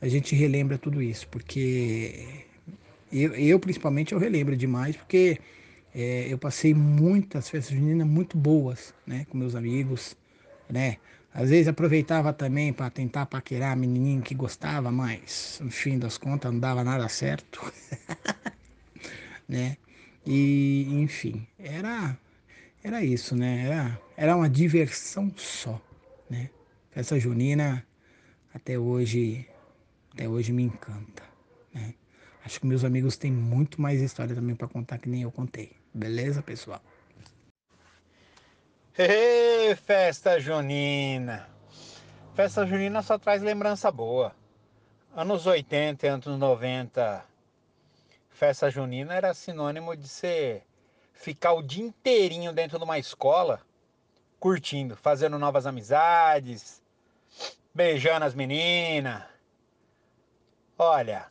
a 0.00 0.08
gente 0.08 0.34
relembra 0.34 0.78
tudo 0.78 1.02
isso, 1.02 1.28
porque 1.28 2.44
eu, 3.12 3.34
eu 3.34 3.58
principalmente 3.60 4.12
eu 4.12 4.18
relembro 4.18 4.56
demais, 4.56 4.96
porque 4.96 5.38
é, 5.94 6.26
eu 6.30 6.38
passei 6.38 6.72
muitas 6.74 7.48
festas 7.48 7.76
juninas 7.76 8.06
muito 8.06 8.36
boas, 8.36 8.94
né? 9.06 9.26
Com 9.28 9.36
meus 9.38 9.54
amigos, 9.54 10.16
né? 10.70 10.96
Às 11.34 11.50
vezes 11.50 11.68
aproveitava 11.68 12.32
também 12.32 12.72
para 12.72 12.88
tentar 12.88 13.26
paquerar 13.26 13.72
a 13.72 13.76
menininha 13.76 14.22
que 14.22 14.34
gostava, 14.34 14.90
mas 14.90 15.60
no 15.62 15.70
fim 15.70 15.98
das 15.98 16.16
contas 16.16 16.50
não 16.50 16.58
dava 16.58 16.82
nada 16.82 17.06
certo. 17.08 17.60
né? 19.46 19.76
E, 20.24 20.86
enfim, 20.90 21.46
era 21.58 22.18
era 22.86 23.02
isso, 23.02 23.34
né? 23.34 23.66
Era, 23.66 24.00
era 24.16 24.36
uma 24.36 24.48
diversão 24.48 25.32
só, 25.36 25.80
né? 26.30 26.50
Festa 26.90 27.18
junina 27.18 27.84
até 28.54 28.78
hoje 28.78 29.46
até 30.12 30.28
hoje 30.28 30.52
me 30.52 30.62
encanta, 30.62 31.22
né? 31.74 31.94
Acho 32.44 32.60
que 32.60 32.66
meus 32.66 32.84
amigos 32.84 33.16
têm 33.16 33.32
muito 33.32 33.82
mais 33.82 34.00
história 34.00 34.34
também 34.34 34.54
para 34.54 34.68
contar 34.68 34.98
que 34.98 35.08
nem 35.08 35.22
eu 35.22 35.32
contei. 35.32 35.72
Beleza, 35.92 36.42
pessoal? 36.42 36.80
Ei, 38.96 39.74
festa 39.74 40.38
junina! 40.38 41.48
Festa 42.34 42.64
junina 42.64 43.02
só 43.02 43.18
traz 43.18 43.42
lembrança 43.42 43.90
boa. 43.90 44.32
Anos 45.14 45.44
80 45.46 46.06
e 46.06 46.08
anos 46.08 46.38
90, 46.38 47.24
festa 48.30 48.70
junina 48.70 49.14
era 49.14 49.34
sinônimo 49.34 49.96
de 49.96 50.06
ser 50.06 50.62
ficar 51.16 51.54
o 51.54 51.62
dia 51.62 51.84
inteirinho 51.84 52.52
dentro 52.52 52.78
de 52.78 52.84
uma 52.84 52.98
escola, 52.98 53.60
curtindo, 54.38 54.94
fazendo 54.96 55.38
novas 55.38 55.66
amizades, 55.66 56.82
beijando 57.74 58.24
as 58.24 58.34
meninas. 58.34 59.24
Olha, 60.78 61.26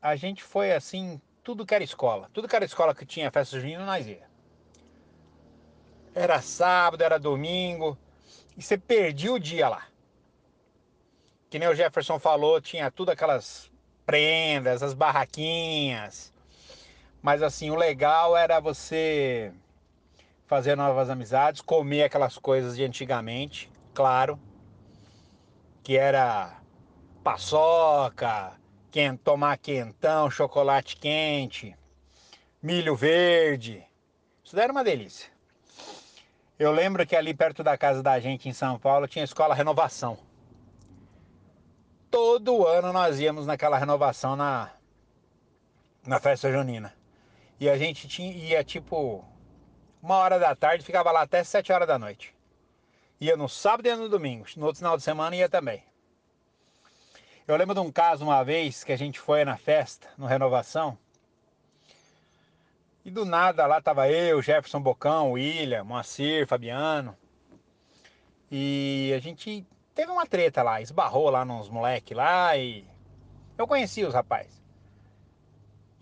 a 0.00 0.14
gente 0.14 0.42
foi 0.42 0.72
assim, 0.72 1.20
tudo 1.42 1.66
que 1.66 1.74
era 1.74 1.82
escola. 1.82 2.30
Tudo 2.32 2.46
que 2.46 2.54
era 2.54 2.64
escola 2.64 2.94
que 2.94 3.06
tinha 3.06 3.30
festa 3.30 3.58
junina, 3.58 3.84
nós 3.84 4.06
ia. 4.06 4.30
Era 6.14 6.40
sábado, 6.42 7.02
era 7.02 7.18
domingo. 7.18 7.98
E 8.56 8.62
você 8.62 8.76
perdia 8.76 9.32
o 9.32 9.40
dia 9.40 9.68
lá. 9.68 9.86
Que 11.48 11.58
nem 11.58 11.68
o 11.68 11.74
Jefferson 11.74 12.18
falou, 12.18 12.60
tinha 12.60 12.90
tudo 12.90 13.10
aquelas 13.10 13.70
prendas, 14.04 14.82
as 14.82 14.94
barraquinhas. 14.94 16.31
Mas 17.22 17.40
assim, 17.40 17.70
o 17.70 17.76
legal 17.76 18.36
era 18.36 18.58
você 18.58 19.52
fazer 20.44 20.76
novas 20.76 21.08
amizades, 21.08 21.60
comer 21.60 22.02
aquelas 22.02 22.36
coisas 22.36 22.76
de 22.76 22.84
antigamente, 22.84 23.70
claro. 23.94 24.38
Que 25.84 25.96
era 25.96 26.60
paçoca, 27.22 28.52
quent, 28.90 29.18
tomar 29.22 29.56
quentão, 29.56 30.28
chocolate 30.28 30.96
quente, 30.96 31.76
milho 32.60 32.96
verde. 32.96 33.86
Isso 34.44 34.56
daí 34.56 34.64
era 34.64 34.72
uma 34.72 34.84
delícia. 34.84 35.30
Eu 36.58 36.72
lembro 36.72 37.06
que 37.06 37.16
ali 37.16 37.32
perto 37.32 37.62
da 37.62 37.78
casa 37.78 38.02
da 38.02 38.18
gente 38.20 38.48
em 38.48 38.52
São 38.52 38.78
Paulo 38.78 39.08
tinha 39.08 39.24
escola 39.24 39.54
Renovação. 39.54 40.18
Todo 42.10 42.66
ano 42.66 42.92
nós 42.92 43.18
íamos 43.18 43.46
naquela 43.46 43.78
renovação 43.78 44.36
na, 44.36 44.70
na 46.06 46.20
festa 46.20 46.52
junina. 46.52 46.92
E 47.62 47.70
a 47.70 47.78
gente 47.78 48.08
tinha, 48.08 48.32
ia 48.32 48.64
tipo 48.64 49.24
uma 50.02 50.16
hora 50.16 50.36
da 50.36 50.52
tarde, 50.52 50.84
ficava 50.84 51.12
lá 51.12 51.22
até 51.22 51.44
sete 51.44 51.72
horas 51.72 51.86
da 51.86 51.96
noite. 51.96 52.34
Ia 53.20 53.36
no 53.36 53.48
sábado 53.48 53.86
e 53.86 53.94
no 53.94 54.08
domingo. 54.08 54.44
No 54.56 54.66
outro 54.66 54.80
final 54.80 54.96
de 54.96 55.04
semana 55.04 55.36
ia 55.36 55.48
também. 55.48 55.80
Eu 57.46 57.54
lembro 57.54 57.72
de 57.72 57.80
um 57.80 57.92
caso 57.92 58.24
uma 58.24 58.42
vez 58.42 58.82
que 58.82 58.90
a 58.90 58.98
gente 58.98 59.20
foi 59.20 59.44
na 59.44 59.56
festa, 59.56 60.08
no 60.18 60.26
Renovação, 60.26 60.98
e 63.04 63.12
do 63.12 63.24
nada 63.24 63.64
lá 63.64 63.80
tava 63.80 64.10
eu, 64.10 64.42
Jefferson 64.42 64.80
Bocão, 64.80 65.30
William, 65.30 65.84
Moacir, 65.84 66.48
Fabiano. 66.48 67.16
E 68.50 69.12
a 69.14 69.20
gente 69.20 69.64
teve 69.94 70.10
uma 70.10 70.26
treta 70.26 70.64
lá, 70.64 70.80
esbarrou 70.80 71.30
lá 71.30 71.44
nos 71.44 71.68
moleques 71.68 72.16
lá 72.16 72.56
e 72.56 72.84
eu 73.56 73.68
conheci 73.68 74.02
os 74.04 74.14
rapazes. 74.14 74.61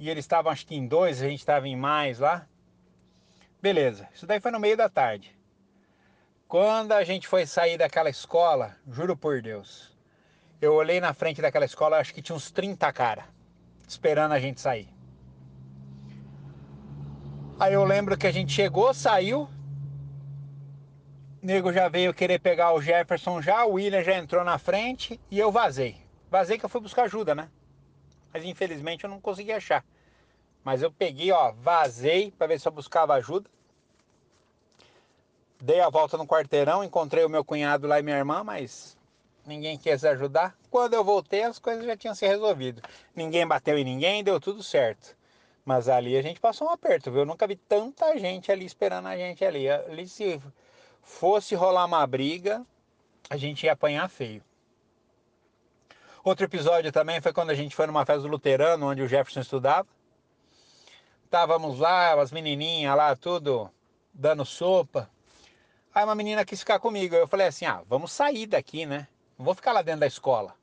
E 0.01 0.09
eles 0.09 0.25
estavam 0.25 0.51
acho 0.51 0.67
que 0.67 0.75
em 0.75 0.87
dois, 0.87 1.23
a 1.23 1.29
gente 1.29 1.41
estava 1.41 1.69
em 1.69 1.77
mais 1.77 2.19
lá. 2.19 2.47
Beleza, 3.61 4.09
isso 4.15 4.27
daí 4.27 4.41
foi 4.41 4.51
no 4.51 4.59
meio 4.59 4.75
da 4.75 4.89
tarde. 4.89 5.39
Quando 6.49 6.93
a 6.93 7.05
gente 7.05 7.29
foi 7.29 7.45
sair 7.45 7.77
daquela 7.77 8.09
escola, 8.09 8.75
juro 8.89 9.15
por 9.15 9.43
Deus, 9.43 9.95
eu 10.59 10.73
olhei 10.73 11.01
na 11.01 11.13
frente 11.13 11.43
daquela 11.43 11.67
escola, 11.67 11.99
acho 11.99 12.15
que 12.15 12.23
tinha 12.23 12.35
uns 12.35 12.51
30 12.51 12.91
cara 12.95 13.27
esperando 13.87 14.33
a 14.33 14.41
gente 14.41 14.59
sair. 14.59 14.89
Aí 17.59 17.75
eu 17.75 17.85
lembro 17.85 18.17
que 18.17 18.27
a 18.27 18.33
gente 18.33 18.55
chegou, 18.55 18.95
saiu. 18.95 19.51
O 21.43 21.47
nego 21.47 21.75
já 21.75 21.91
veio 21.91 22.15
querer 22.15 22.39
pegar 22.39 22.73
o 22.73 22.81
Jefferson 22.81 23.43
já, 23.43 23.67
o 23.67 23.73
William 23.73 24.03
já 24.03 24.17
entrou 24.17 24.43
na 24.45 24.57
frente 24.57 25.21
e 25.31 25.39
eu 25.39 25.53
vazei. 25.53 25.99
Vazei 26.31 26.59
que 26.59 26.65
eu 26.65 26.71
fui 26.71 26.81
buscar 26.81 27.03
ajuda, 27.03 27.35
né? 27.35 27.51
Mas 28.33 28.45
infelizmente 28.45 29.05
eu 29.05 29.11
não 29.11 29.21
consegui 29.21 29.53
achar. 29.53 29.85
Mas 30.65 30.83
eu 30.83 30.93
peguei, 30.93 31.33
ó, 31.33 31.53
vazei 31.53 32.31
para 32.31 32.47
ver 32.47 32.61
se 32.61 32.69
eu 32.69 32.73
buscava 32.73 33.15
ajuda. 33.15 33.49
Dei 35.61 35.81
a 35.81 35.91
volta 35.91 36.17
no 36.17 36.27
quarteirão, 36.27 36.85
encontrei 36.85 37.25
o 37.25 37.29
meu 37.29 37.45
cunhado 37.45 37.87
lá 37.87 37.99
e 37.99 38.03
minha 38.03 38.17
irmã, 38.17 38.43
mas 38.43 38.97
ninguém 39.47 39.77
quis 39.77 40.05
ajudar. 40.05 40.57
Quando 40.71 40.95
eu 40.95 41.05
voltei, 41.05 41.43
as 41.43 41.59
coisas 41.59 41.85
já 41.85 41.97
tinham 41.97 42.15
se 42.15 42.27
resolvido. 42.27 42.83
Ninguém 43.15 43.47
bateu 43.47 43.77
em 43.77 43.85
ninguém, 43.85 44.25
deu 44.25 44.41
tudo 44.41 44.63
certo. 44.63 45.17
Mas 45.65 45.89
ali 45.89 46.17
a 46.17 46.23
gente 46.23 46.41
passou 46.41 46.69
um 46.69 46.71
aperto, 46.71 47.11
viu? 47.11 47.21
Eu 47.21 47.27
nunca 47.27 47.47
vi 47.47 47.57
tanta 47.57 48.19
gente 48.19 48.51
ali 48.51 48.65
esperando 48.65 49.09
a 49.09 49.17
gente 49.17 49.45
ali. 49.45 49.69
Ali 49.69 50.09
se 50.09 50.41
fosse 51.03 51.55
rolar 51.55 51.85
uma 51.85 52.07
briga, 52.07 52.65
a 53.29 53.37
gente 53.37 53.65
ia 53.67 53.73
apanhar 53.73 54.09
feio. 54.09 54.43
Outro 56.23 56.45
episódio 56.45 56.93
também 56.93 57.21
foi 57.21 57.33
quando 57.33 57.49
a 57.49 57.55
gente 57.55 57.75
foi 57.75 57.87
numa 57.87 58.05
festa 58.05 58.23
do 58.23 58.29
luterano, 58.29 58.91
onde 58.91 59.01
o 59.01 59.09
Jefferson 59.09 59.41
estudava. 59.41 59.89
Estávamos 61.25 61.79
lá, 61.79 62.13
as 62.21 62.31
menininhas 62.31 62.95
lá, 62.95 63.17
tudo 63.17 63.71
dando 64.13 64.45
sopa. 64.45 65.09
Aí 65.95 66.05
uma 66.05 66.15
menina 66.15 66.45
quis 66.45 66.61
ficar 66.61 66.79
comigo. 66.79 67.15
Eu 67.15 67.27
falei 67.27 67.47
assim: 67.47 67.65
ah, 67.65 67.83
vamos 67.89 68.13
sair 68.13 68.47
daqui, 68.47 68.85
né? 68.85 69.09
Não 69.39 69.45
vou 69.47 69.55
ficar 69.55 69.73
lá 69.73 69.81
dentro 69.81 70.01
da 70.01 70.07
escola. 70.07 70.55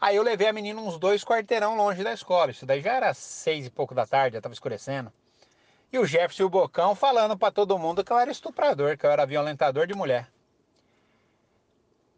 Aí 0.00 0.14
eu 0.14 0.22
levei 0.22 0.46
a 0.46 0.52
menina 0.52 0.80
uns 0.80 0.96
dois 0.96 1.24
quarteirão 1.24 1.76
longe 1.76 2.04
da 2.04 2.12
escola. 2.12 2.52
Isso 2.52 2.64
daí 2.64 2.80
já 2.80 2.92
era 2.92 3.14
seis 3.14 3.66
e 3.66 3.70
pouco 3.70 3.94
da 3.94 4.06
tarde, 4.06 4.34
já 4.34 4.38
estava 4.38 4.54
escurecendo. 4.54 5.12
E 5.92 5.98
o 5.98 6.06
Jefferson 6.06 6.44
e 6.44 6.46
o 6.46 6.50
Bocão 6.50 6.94
falando 6.94 7.36
para 7.36 7.50
todo 7.50 7.78
mundo 7.78 8.04
que 8.04 8.12
eu 8.12 8.18
era 8.18 8.30
estuprador, 8.30 8.96
que 8.96 9.06
eu 9.06 9.10
era 9.10 9.26
violentador 9.26 9.86
de 9.88 9.94
mulher. 9.94 10.28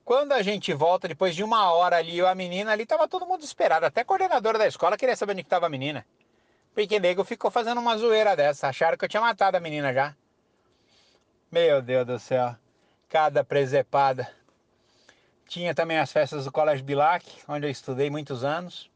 Quando 0.09 0.33
a 0.33 0.41
gente 0.41 0.73
volta, 0.73 1.07
depois 1.07 1.37
de 1.37 1.45
uma 1.45 1.71
hora 1.71 1.99
ali, 1.99 2.19
a 2.23 2.35
menina 2.35 2.73
ali, 2.73 2.87
tava 2.87 3.07
todo 3.07 3.27
mundo 3.27 3.45
esperado. 3.45 3.85
Até 3.85 4.01
a 4.01 4.05
coordenadora 4.07 4.57
da 4.57 4.67
escola 4.67 4.97
queria 4.97 5.15
saber 5.15 5.33
onde 5.33 5.43
que 5.43 5.51
tava 5.51 5.67
a 5.67 5.69
menina. 5.69 6.03
Porque 6.75 6.99
nego 6.99 7.23
ficou 7.25 7.51
fazendo 7.51 7.79
uma 7.79 7.95
zoeira 7.99 8.35
dessa. 8.35 8.69
Acharam 8.69 8.97
que 8.97 9.05
eu 9.05 9.09
tinha 9.11 9.21
matado 9.21 9.59
a 9.59 9.61
menina 9.61 9.93
já. 9.93 10.17
Meu 11.53 11.83
Deus 11.83 12.07
do 12.07 12.19
céu. 12.19 12.57
Cada 13.07 13.45
presepada. 13.45 14.27
Tinha 15.47 15.75
também 15.75 15.99
as 15.99 16.11
festas 16.11 16.47
do 16.47 16.53
Colégio 16.53 16.87
Bilac, 16.87 17.27
onde 17.47 17.67
eu 17.67 17.71
estudei 17.71 18.09
muitos 18.09 18.43
anos. 18.45 18.91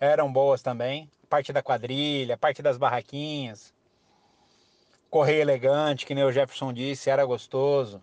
Eram 0.00 0.32
boas 0.32 0.60
também. 0.60 1.08
Parte 1.28 1.52
da 1.52 1.62
quadrilha, 1.62 2.36
parte 2.36 2.60
das 2.60 2.76
barraquinhas. 2.76 3.72
Correio 5.08 5.42
elegante, 5.42 6.04
que 6.04 6.16
nem 6.16 6.24
o 6.24 6.32
Jefferson 6.32 6.72
disse, 6.72 7.08
era 7.10 7.24
gostoso. 7.24 8.02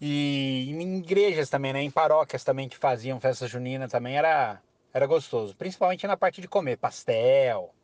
E 0.00 0.70
em 0.70 0.98
igrejas 0.98 1.50
também, 1.50 1.72
né? 1.72 1.82
Em 1.82 1.90
paróquias 1.90 2.42
também 2.42 2.68
que 2.68 2.78
faziam 2.78 3.20
festa 3.20 3.46
junina 3.46 3.86
também 3.86 4.16
era, 4.16 4.62
era 4.94 5.06
gostoso. 5.06 5.54
Principalmente 5.54 6.06
na 6.06 6.16
parte 6.16 6.40
de 6.40 6.48
comer 6.48 6.78
pastel, 6.78 7.74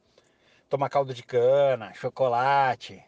tomar 0.69 0.89
caldo 0.89 1.13
de 1.13 1.23
cana, 1.23 1.93
chocolate. 1.93 3.05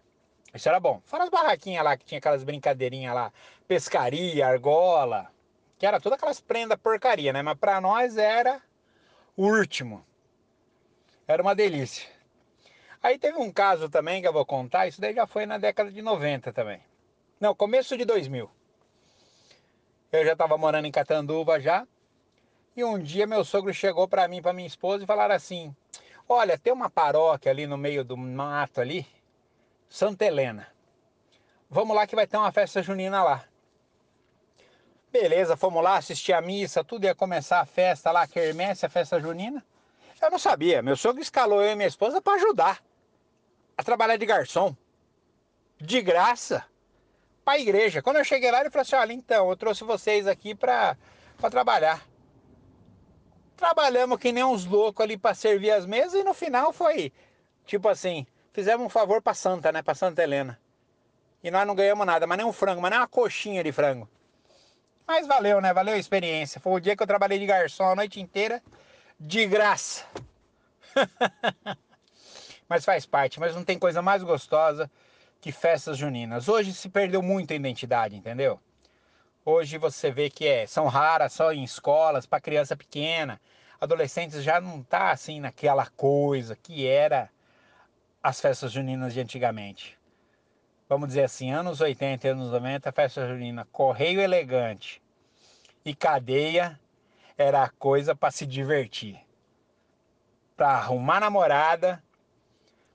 Isso 0.53 0.69
era 0.69 0.79
bom. 0.79 1.01
Fora 1.05 1.25
as 1.25 1.31
barraquinhas 1.31 1.85
lá 1.85 1.97
que 1.97 2.05
tinha 2.05 2.19
aquelas 2.19 2.45
brincadeirinhas 2.45 3.15
lá, 3.15 3.33
pescaria, 3.67 4.47
argola, 4.47 5.31
que 5.79 5.87
era 5.87 6.01
todas 6.01 6.19
aquelas 6.19 6.41
prendas 6.41 6.79
porcaria, 6.79 7.33
né? 7.33 7.41
Mas 7.41 7.59
pra 7.59 7.81
nós 7.81 8.19
era 8.19 8.61
o 9.37 9.47
último. 9.47 10.05
Era 11.27 11.43
uma 11.43 11.55
delícia. 11.55 12.09
Aí 13.03 13.19
teve 13.19 13.39
um 13.39 13.53
caso 13.53 13.89
também 13.89 14.21
que 14.21 14.29
eu 14.29 14.33
vou 14.33 14.45
contar, 14.45 14.87
isso 14.87 15.01
daí 15.01 15.15
já 15.15 15.27
foi 15.27 15.47
na 15.47 15.57
década 15.57 15.91
de 15.91 16.03
90 16.03 16.53
também. 16.53 16.81
Não, 17.41 17.55
começo 17.55 17.97
de 17.97 18.05
2000. 18.05 18.51
Eu 20.11 20.25
já 20.25 20.33
estava 20.33 20.57
morando 20.57 20.87
em 20.87 20.93
Catanduva 20.93 21.61
já. 21.61 21.87
E 22.75 22.83
um 22.83 22.99
dia 22.99 23.27
meu 23.27 23.45
sogro 23.45 23.75
chegou 23.75 24.09
para 24.09 24.27
mim, 24.27 24.41
para 24.41 24.55
minha 24.55 24.67
esposa 24.67 25.05
e 25.05 25.07
falaram 25.07 25.35
assim: 25.35 25.75
"Olha, 26.27 26.57
tem 26.57 26.73
uma 26.73 26.89
paróquia 26.89 27.51
ali 27.51 27.67
no 27.67 27.77
meio 27.77 28.03
do 28.03 28.17
mato 28.17 28.81
ali, 28.81 29.07
Santa 29.89 30.25
Helena. 30.25 30.67
Vamos 31.69 31.95
lá 31.95 32.07
que 32.07 32.17
vai 32.17 32.27
ter 32.27 32.39
uma 32.39 32.53
festa 32.53 32.83
junina 32.83 33.23
lá." 33.23 33.45
Beleza, 35.13 35.57
fomos 35.57 35.83
lá 35.83 35.97
assistir 35.97 36.33
a 36.33 36.41
missa, 36.41 36.85
tudo 36.85 37.05
ia 37.05 37.15
começar 37.15 37.61
a 37.61 37.67
festa 37.67 38.11
lá, 38.11 38.23
a 38.23 38.29
quermesse, 38.29 38.87
a 38.87 38.91
festa 38.91 39.21
junina. 39.21 39.65
Eu 40.21 40.31
não 40.31 40.39
sabia, 40.39 40.83
meu 40.83 40.97
sogro 40.97 41.23
escalou 41.23 41.63
eu 41.63 41.73
e 41.73 41.75
minha 41.75 41.89
esposa 41.89 42.21
para 42.21 42.35
ajudar 42.35 42.83
a 43.77 43.85
trabalhar 43.85 44.17
de 44.17 44.27
garçom. 44.27 44.75
De 45.79 46.03
graça 46.03 46.65
para 47.49 47.57
a 47.57 47.61
igreja. 47.61 48.03
Quando 48.03 48.17
eu 48.17 48.25
cheguei 48.25 48.51
lá, 48.51 48.61
ele 48.61 48.69
falou 48.69 48.83
assim: 48.83 48.97
olha, 48.97 49.13
então, 49.15 49.49
eu 49.49 49.57
trouxe 49.57 49.83
vocês 49.83 50.27
aqui 50.27 50.55
para 50.55 50.99
trabalhar. 51.51 52.07
Trabalhamos 53.57 54.19
que 54.19 54.31
nem 54.31 54.45
uns 54.45 54.67
loucos 54.67 55.03
ali 55.03 55.17
para 55.17 55.35
servir 55.35 55.71
as 55.71 55.87
mesas 55.87 56.21
e 56.21 56.23
no 56.23 56.35
final 56.35 56.75
foi 56.75 57.11
tipo 57.65 57.89
assim: 57.89 58.27
fizemos 58.53 58.85
um 58.85 58.91
favor 58.91 59.23
para 59.23 59.33
Santa, 59.33 59.73
né? 59.73 59.81
Para 59.81 59.95
Santa 59.95 60.23
Helena. 60.23 60.61
E 61.43 61.51
nós 61.51 61.67
não 61.67 61.75
ganhamos 61.75 62.07
nada, 62.07 62.27
mas 62.27 62.37
nem 62.37 62.47
um 62.47 62.53
frango, 62.53 62.83
mas 62.83 62.91
nem 62.91 63.01
uma 63.01 63.09
coxinha 63.09 63.65
de 63.65 63.73
frango. 63.73 64.07
Mas 65.07 65.27
valeu, 65.27 65.59
né? 65.59 65.73
Valeu 65.73 65.95
a 65.95 65.99
experiência. 65.99 66.61
Foi 66.61 66.73
o 66.75 66.81
dia 66.81 66.95
que 66.95 67.03
eu 67.03 67.07
trabalhei 67.07 67.39
de 67.39 67.47
garçom 67.47 67.89
a 67.89 67.97
noite 67.97 68.21
inteira, 68.21 68.63
de 69.19 69.47
graça. 69.47 70.05
mas 72.69 72.85
faz 72.85 73.07
parte, 73.07 73.41
mas 73.41 73.55
não 73.55 73.65
tem 73.65 73.79
coisa 73.79 74.03
mais 74.03 74.23
gostosa 74.23 74.91
que 75.41 75.53
festas 75.53 75.97
juninas. 75.97 76.49
Hoje 76.49 76.73
se 76.73 76.89
perdeu 76.89 77.23
muito 77.23 77.53
a 77.53 77.57
identidade, 77.57 78.17
entendeu? 78.17 78.61
Hoje 79.45 79.79
você 79.79 80.11
vê 80.11 80.29
que 80.29 80.47
é, 80.47 80.67
são 80.67 80.87
raras 80.87 81.33
só 81.33 81.53
em 81.53 81.65
escolas 81.65 82.27
para 82.27 82.41
criança 82.41 82.77
pequena. 82.77 83.41
Adolescentes 83.81 84.43
já 84.43 84.61
não 84.61 84.83
tá 84.83 85.11
assim 85.11 85.41
naquela 85.41 85.87
coisa 85.87 86.57
que 86.57 86.87
era 86.87 87.31
as 88.23 88.41
festas 88.41 88.73
juninas 88.73 89.15
de 89.15 89.21
antigamente. 89.21 89.99
Vamos 90.89 91.09
dizer 91.09 91.25
assim, 91.25 91.53
anos 91.53 91.81
80 91.81 92.29
anos 92.29 92.51
90, 92.51 92.91
festa 92.93 93.29
junina, 93.29 93.67
correio 93.71 94.21
elegante 94.21 95.03
e 95.85 95.95
cadeia 95.95 96.79
era 97.37 97.63
a 97.63 97.69
coisa 97.69 98.15
para 98.15 98.31
se 98.31 98.45
divertir. 98.45 99.19
Para 100.57 100.71
arrumar 100.71 101.21
namorada, 101.21 102.03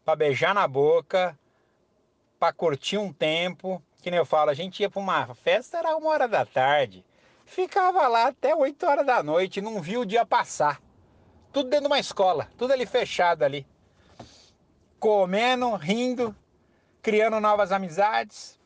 para 0.03 0.15
beijar 0.15 0.53
na 0.53 0.67
boca, 0.67 1.37
para 2.43 2.51
curtir 2.51 2.97
um 2.97 3.13
tempo. 3.13 3.81
Que 4.01 4.11
nem 4.11 4.17
eu 4.17 4.25
falo, 4.25 4.49
a 4.49 4.53
gente 4.53 4.81
ia 4.81 4.89
para 4.89 4.99
uma 4.99 5.33
festa, 5.33 5.77
era 5.77 5.95
uma 5.95 6.09
hora 6.09 6.27
da 6.27 6.45
tarde. 6.45 7.05
Ficava 7.45 8.05
lá 8.09 8.27
até 8.27 8.53
8 8.53 8.85
horas 8.85 9.05
da 9.05 9.23
noite, 9.23 9.61
não 9.61 9.81
viu 9.81 10.01
o 10.01 10.05
dia 10.05 10.25
passar. 10.25 10.81
Tudo 11.53 11.69
dentro 11.69 11.85
de 11.85 11.87
uma 11.87 11.99
escola, 11.99 12.49
tudo 12.57 12.73
ali 12.73 12.85
fechado 12.85 13.43
ali. 13.43 13.65
Comendo, 14.99 15.73
rindo, 15.75 16.35
criando 17.01 17.39
novas 17.39 17.71
amizades. 17.71 18.59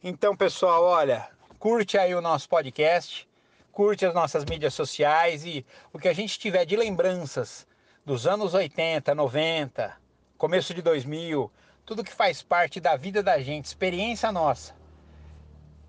Então, 0.00 0.36
pessoal, 0.36 0.84
olha, 0.84 1.28
curte 1.58 1.98
aí 1.98 2.14
o 2.14 2.20
nosso 2.20 2.48
podcast, 2.48 3.28
curte 3.72 4.06
as 4.06 4.14
nossas 4.14 4.44
mídias 4.44 4.74
sociais 4.74 5.44
e 5.44 5.66
o 5.92 5.98
que 5.98 6.06
a 6.06 6.12
gente 6.14 6.38
tiver 6.38 6.64
de 6.64 6.76
lembranças 6.76 7.66
dos 8.06 8.28
anos 8.28 8.54
80, 8.54 9.12
90, 9.12 9.96
começo 10.36 10.72
de 10.72 10.82
2000, 10.82 11.50
tudo 11.88 12.04
que 12.04 12.12
faz 12.12 12.42
parte 12.42 12.80
da 12.80 12.96
vida 12.96 13.22
da 13.22 13.40
gente, 13.40 13.64
experiência 13.64 14.30
nossa, 14.30 14.74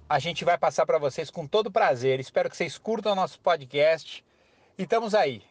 a 0.08 0.18
gente 0.18 0.46
vai 0.46 0.58
passar 0.58 0.86
para 0.86 0.98
vocês 0.98 1.30
com 1.30 1.46
todo 1.46 1.70
prazer. 1.70 2.22
Espero 2.22 2.50
que 2.50 2.56
vocês 2.56 2.78
curtam 2.78 3.12
o 3.12 3.16
nosso 3.16 3.38
podcast 3.42 4.24
e 4.78 4.84
estamos 4.84 5.14
aí. 5.14 5.44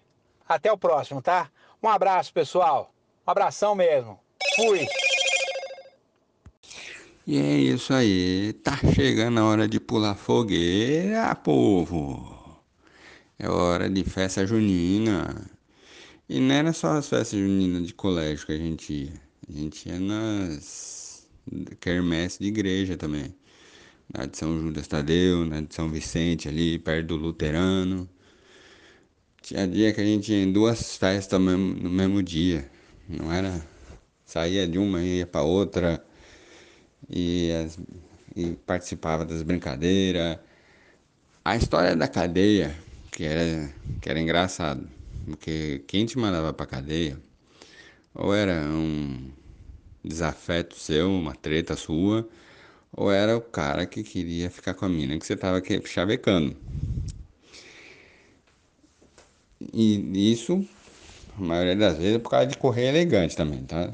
Até 0.49 0.73
o 0.73 0.79
próximo, 0.79 1.21
tá? 1.21 1.51
Um 1.83 1.89
abraço, 1.91 2.33
pessoal. 2.33 2.95
Um 3.27 3.31
abração 3.31 3.75
mesmo. 3.75 4.19
Fui. 4.57 4.89
E 7.27 7.39
é 7.39 7.55
isso 7.59 7.93
aí. 7.93 8.55
Tá 8.55 8.79
chegando 8.95 9.41
a 9.41 9.45
hora 9.45 9.69
de 9.69 9.79
pular 9.79 10.15
fogueira, 10.15 11.35
povo. 11.35 12.59
É 13.39 13.51
hora 13.51 13.91
de 13.91 14.03
festa 14.03 14.47
junina. 14.47 15.47
E 16.27 16.41
não 16.41 16.55
era 16.55 16.73
só 16.73 16.93
as 16.93 17.07
festas 17.07 17.39
juninas 17.39 17.87
de 17.87 17.93
colégio 17.93 18.47
que 18.47 18.53
a 18.53 18.57
gente 18.57 18.93
ia. 18.95 19.28
A 19.49 19.53
gente 19.53 19.89
ia 19.89 19.99
nas 19.99 21.27
quermesse 21.81 22.39
de 22.39 22.49
igreja 22.49 22.97
também. 22.97 23.35
Na 24.13 24.27
de 24.27 24.37
São 24.37 24.61
Judas 24.61 24.87
Tadeu, 24.87 25.45
na 25.47 25.63
de 25.63 25.75
São 25.75 25.89
Vicente 25.91 26.49
ali, 26.49 26.79
perto 26.79 27.09
do 27.09 27.17
Luterano. 27.17 28.09
Tinha 29.43 29.67
dia 29.67 29.93
que 29.93 30.01
a 30.01 30.05
gente 30.05 30.33
ia 30.33 30.43
em 30.43 30.53
duas 30.53 30.97
festas 30.97 31.41
no 31.41 31.49
mesmo, 31.49 32.23
dia. 32.23 32.71
Não 33.09 33.33
era. 33.33 33.65
Saía 34.25 34.69
de 34.69 34.79
uma 34.79 35.03
e 35.03 35.19
ia 35.19 35.27
para 35.27 35.43
outra. 35.43 36.05
E, 37.09 37.51
as, 37.53 37.79
e 38.37 38.53
participava 38.67 39.25
das 39.25 39.43
brincadeiras. 39.43 40.39
A 41.43 41.57
história 41.57 41.97
da 41.97 42.07
cadeia, 42.07 42.77
que 43.11 43.25
era, 43.25 43.73
que 44.03 44.11
era 44.11 44.21
engraçado. 44.21 44.87
Porque 45.25 45.83
quem 45.87 46.05
te 46.05 46.19
mandava 46.19 46.53
pra 46.53 46.67
cadeia, 46.67 47.19
ou 48.15 48.35
era 48.35 48.67
um 48.69 49.31
desafeto 50.09 50.75
seu, 50.77 51.11
uma 51.11 51.35
treta 51.35 51.77
sua, 51.77 52.27
ou 52.93 53.13
era 53.13 53.37
o 53.37 53.41
cara 53.41 53.87
que 53.87 54.03
queria 54.03 54.51
ficar 54.51 54.75
com 54.75 54.87
a 54.87 54.89
mina 54.89 55.19
que 55.19 55.27
você 55.27 55.37
tava 55.37 55.63
chavecando. 55.85 56.57
E 59.73 60.33
isso, 60.33 60.67
a 61.37 61.43
maioria 61.43 61.77
das 61.77 61.99
vezes, 61.99 62.17
é 62.17 62.19
por 62.19 62.31
causa 62.31 62.47
de 62.47 62.57
correr 62.57 62.87
elegante 62.89 63.37
também, 63.37 63.63
tá? 63.65 63.93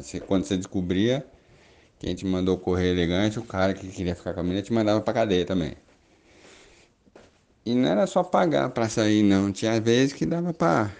Você, 0.00 0.20
quando 0.20 0.44
você 0.44 0.56
descobria 0.56 1.26
quem 1.98 2.14
te 2.14 2.26
mandou 2.26 2.58
correr 2.58 2.90
elegante, 2.90 3.38
o 3.38 3.42
cara 3.42 3.72
que 3.74 3.88
queria 3.88 4.14
ficar 4.14 4.34
com 4.34 4.40
a 4.40 4.42
mina 4.42 4.62
te 4.62 4.72
mandava 4.72 5.00
pra 5.00 5.14
cadeia 5.14 5.44
também. 5.46 5.74
E 7.64 7.74
não 7.74 7.88
era 7.88 8.06
só 8.06 8.22
pagar 8.22 8.70
pra 8.70 8.88
sair, 8.88 9.22
não. 9.22 9.50
Tinha 9.50 9.80
vezes 9.80 10.12
que 10.12 10.24
dava 10.24 10.52
pra 10.52 10.92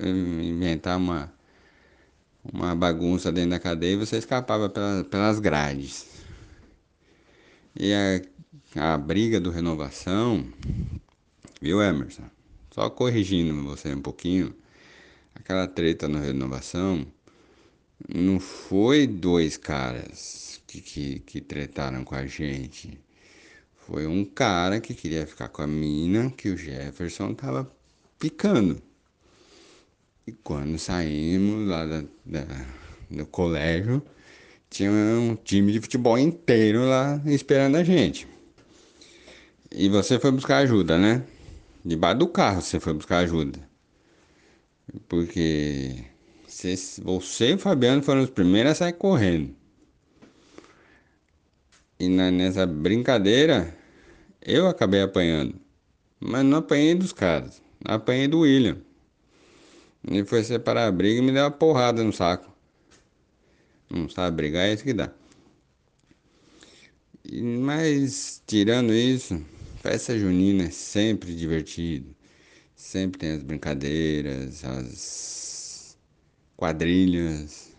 inventar 0.00 0.96
uma 0.96 1.30
uma 2.52 2.74
bagunça 2.74 3.32
dentro 3.32 3.50
da 3.50 3.60
cadeia 3.60 3.94
e 3.94 3.96
você 3.96 4.18
escapava 4.18 4.68
pelas, 4.68 5.06
pelas 5.06 5.40
grades. 5.40 6.06
E 7.74 7.92
a, 8.74 8.94
a 8.94 8.98
briga 8.98 9.40
do 9.40 9.50
renovação, 9.50 10.46
viu 11.60 11.82
Emerson? 11.82 12.24
Só 12.70 12.90
corrigindo 12.90 13.62
você 13.64 13.94
um 13.94 14.02
pouquinho, 14.02 14.54
aquela 15.34 15.66
treta 15.66 16.08
no 16.08 16.18
renovação 16.18 17.06
não 18.08 18.40
foi 18.40 19.06
dois 19.06 19.56
caras 19.56 20.60
que, 20.66 20.80
que, 20.80 21.18
que 21.20 21.40
tretaram 21.40 22.04
com 22.04 22.14
a 22.14 22.26
gente. 22.26 22.98
Foi 23.86 24.06
um 24.06 24.24
cara 24.24 24.80
que 24.80 24.94
queria 24.94 25.26
ficar 25.26 25.48
com 25.48 25.62
a 25.62 25.66
mina 25.66 26.30
que 26.30 26.48
o 26.48 26.56
Jefferson 26.56 27.34
tava 27.34 27.70
picando. 28.18 28.82
E 30.26 30.32
quando 30.32 30.78
saímos 30.78 31.68
lá 31.68 31.84
da, 31.84 32.04
da, 32.24 32.66
do 33.10 33.26
colégio, 33.26 34.02
tinha 34.70 34.90
um 34.90 35.36
time 35.36 35.72
de 35.72 35.80
futebol 35.80 36.18
inteiro 36.18 36.84
lá 36.84 37.20
esperando 37.26 37.76
a 37.76 37.84
gente. 37.84 38.26
E 39.70 39.88
você 39.88 40.18
foi 40.18 40.30
buscar 40.30 40.58
ajuda, 40.58 40.96
né? 40.96 41.24
Debaixo 41.84 42.18
do 42.20 42.28
carro 42.28 42.62
você 42.62 42.80
foi 42.80 42.94
buscar 42.94 43.18
ajuda. 43.18 43.58
Porque 45.08 46.04
você, 46.46 46.74
e 46.74 47.54
o 47.54 47.58
Fabiano 47.58 48.02
foram 48.02 48.22
os 48.22 48.30
primeiros 48.30 48.72
a 48.72 48.74
sair 48.74 48.92
correndo. 48.94 49.54
E 51.98 52.08
na, 52.08 52.30
nessa 52.30 52.66
brincadeira, 52.66 53.76
eu 54.40 54.68
acabei 54.68 55.02
apanhando. 55.02 55.54
Mas 56.18 56.44
não 56.44 56.58
apanhei 56.58 56.94
dos 56.94 57.12
caras. 57.12 57.60
Apanhei 57.84 58.26
do 58.26 58.40
William. 58.40 58.78
Ele 60.06 60.24
foi 60.24 60.44
separar 60.44 60.86
a 60.86 60.92
briga 60.92 61.18
e 61.18 61.22
me 61.22 61.32
deu 61.32 61.44
uma 61.44 61.50
porrada 61.50 62.04
no 62.04 62.12
saco. 62.12 62.52
Não 63.90 64.08
sabe 64.08 64.36
brigar, 64.36 64.66
é 64.66 64.74
isso 64.74 64.84
que 64.84 64.92
dá. 64.92 65.10
Mas, 67.32 68.42
tirando 68.46 68.92
isso, 68.92 69.42
festa 69.80 70.18
junina 70.18 70.64
é 70.64 70.70
sempre 70.70 71.34
divertido. 71.34 72.14
Sempre 72.76 73.18
tem 73.18 73.32
as 73.32 73.42
brincadeiras, 73.42 74.64
as 74.64 75.96
quadrilhas. 76.56 77.72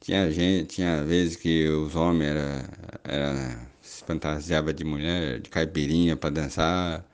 Tinha 0.00 0.30
gente, 0.30 0.76
tinha 0.76 1.04
vezes 1.04 1.36
que 1.36 1.68
os 1.68 1.94
homens 1.94 2.30
era, 2.30 2.64
era, 3.04 3.70
se 3.82 4.04
fantasiava 4.04 4.72
de 4.74 4.84
mulher, 4.84 5.40
de 5.40 5.50
caipirinha 5.50 6.16
para 6.16 6.30
dançar. 6.30 7.04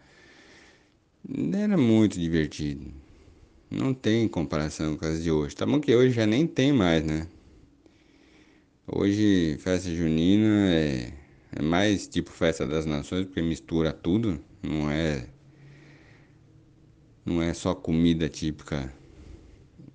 Era 1.54 1.76
muito 1.76 2.18
divertido. 2.18 3.03
Não 3.76 3.92
tem 3.92 4.28
comparação 4.28 4.96
com 4.96 5.04
as 5.04 5.22
de 5.22 5.32
hoje. 5.32 5.56
Tá 5.56 5.66
bom 5.66 5.80
que 5.80 5.94
hoje 5.94 6.14
já 6.14 6.26
nem 6.26 6.46
tem 6.46 6.72
mais, 6.72 7.02
né? 7.02 7.26
Hoje, 8.86 9.56
festa 9.58 9.90
junina 9.90 10.70
é, 10.70 11.12
é 11.50 11.62
mais 11.62 12.06
tipo 12.06 12.30
festa 12.30 12.64
das 12.64 12.86
nações, 12.86 13.24
porque 13.24 13.42
mistura 13.42 13.92
tudo. 13.92 14.40
Não 14.62 14.88
é, 14.88 15.26
não 17.26 17.42
é 17.42 17.52
só 17.52 17.74
comida 17.74 18.28
típica 18.28 18.92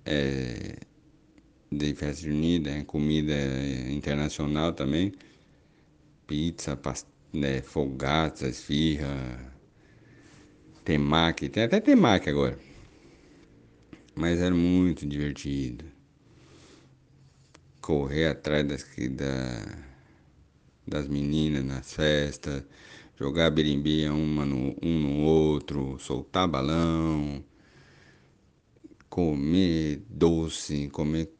é, 0.04 0.76
de 1.72 1.94
festa 1.94 2.22
junina, 2.22 2.70
é 2.70 2.84
comida 2.84 3.34
internacional 3.90 4.74
também. 4.74 5.12
Pizza, 6.26 6.76
past, 6.76 7.06
né, 7.32 7.62
fogata, 7.62 8.46
esfirra, 8.46 9.54
temaki, 10.84 11.48
tem 11.48 11.62
até 11.62 11.80
temaki 11.80 12.28
agora. 12.28 12.69
Mas 14.20 14.38
era 14.38 14.54
muito 14.54 15.06
divertido. 15.06 15.82
Correr 17.80 18.26
atrás 18.26 18.66
das, 18.68 18.84
da, 19.12 19.78
das 20.86 21.08
meninas 21.08 21.64
nas 21.64 21.94
festas, 21.94 22.62
jogar 23.18 23.50
berimbinha 23.50 24.12
uma 24.12 24.44
no, 24.44 24.76
um 24.82 25.00
no 25.00 25.22
outro, 25.22 25.98
soltar 25.98 26.46
balão, 26.46 27.42
comer 29.08 30.02
doce, 30.06 30.90
comer 30.90 31.32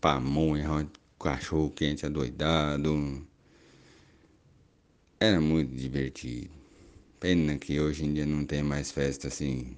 pamonha, 0.00 0.88
cachorro 1.18 1.70
quente 1.70 2.06
adoidado. 2.06 3.26
Era 5.18 5.40
muito 5.40 5.74
divertido. 5.74 6.50
Pena 7.18 7.58
que 7.58 7.80
hoje 7.80 8.04
em 8.04 8.14
dia 8.14 8.24
não 8.24 8.44
tem 8.44 8.62
mais 8.62 8.92
festa 8.92 9.26
assim 9.26 9.76